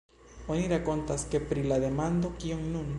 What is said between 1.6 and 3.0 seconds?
la demando "Kion nun?